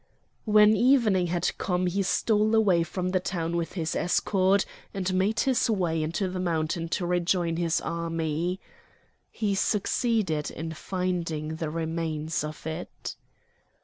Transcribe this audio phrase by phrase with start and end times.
[0.45, 5.41] When evening had come he stole away from the town with his escort, and made
[5.41, 8.59] his way into the mountain to rejoin his army.
[9.29, 13.15] He succeeded in finding the remains of it.